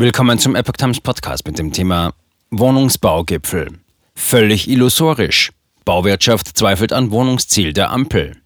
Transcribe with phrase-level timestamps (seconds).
[0.00, 2.14] Willkommen zum Epoch Times Podcast mit dem Thema
[2.50, 3.80] Wohnungsbaugipfel.
[4.14, 5.52] Völlig illusorisch.
[5.84, 8.38] Bauwirtschaft zweifelt an Wohnungsziel der Ampel.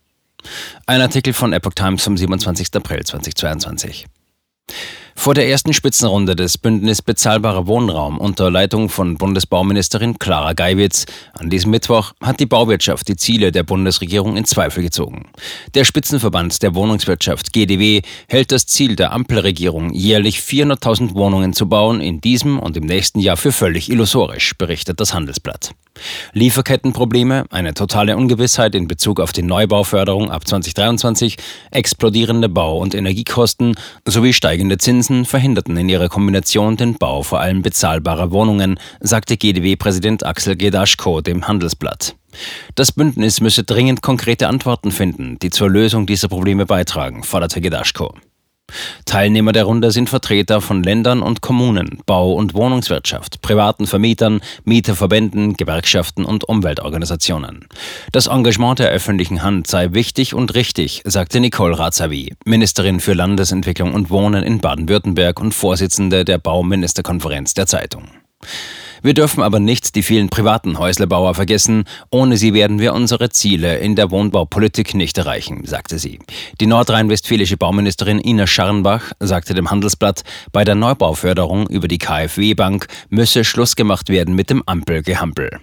[0.86, 2.74] Ein Artikel von Epoch Times vom 27.
[2.74, 4.06] April 2022.
[5.16, 11.48] Vor der ersten Spitzenrunde des Bündnis Bezahlbarer Wohnraum unter Leitung von Bundesbauministerin Clara Geiwitz an
[11.48, 15.30] diesem Mittwoch hat die Bauwirtschaft die Ziele der Bundesregierung in Zweifel gezogen.
[15.74, 22.00] Der Spitzenverband der Wohnungswirtschaft GDW hält das Ziel der Ampelregierung, jährlich 400.000 Wohnungen zu bauen,
[22.00, 25.74] in diesem und im nächsten Jahr für völlig illusorisch, berichtet das Handelsblatt.
[26.32, 31.36] Lieferkettenprobleme, eine totale Ungewissheit in Bezug auf die Neubauförderung ab 2023,
[31.70, 37.62] explodierende Bau- und Energiekosten sowie steigende Zinsen verhinderten in ihrer Kombination den Bau vor allem
[37.62, 42.16] bezahlbarer Wohnungen, sagte GDW-Präsident Axel Gedaschko dem Handelsblatt.
[42.74, 48.14] Das Bündnis müsse dringend konkrete Antworten finden, die zur Lösung dieser Probleme beitragen, forderte Gedaschko.
[49.04, 55.56] Teilnehmer der Runde sind Vertreter von Ländern und Kommunen, Bau- und Wohnungswirtschaft, privaten Vermietern, Mieterverbänden,
[55.56, 57.66] Gewerkschaften und Umweltorganisationen.
[58.12, 63.94] Das Engagement der öffentlichen Hand sei wichtig und richtig, sagte Nicole Razavi, Ministerin für Landesentwicklung
[63.94, 68.04] und Wohnen in Baden-Württemberg und Vorsitzende der Bauministerkonferenz der Zeitung.
[69.04, 71.84] Wir dürfen aber nicht die vielen privaten Häuslebauer vergessen.
[72.08, 76.20] Ohne sie werden wir unsere Ziele in der Wohnbaupolitik nicht erreichen, sagte sie.
[76.58, 83.44] Die nordrhein-westfälische Bauministerin Ina Scharnbach sagte dem Handelsblatt, bei der Neubauförderung über die KfW-Bank müsse
[83.44, 85.60] Schluss gemacht werden mit dem Ampelgehampel.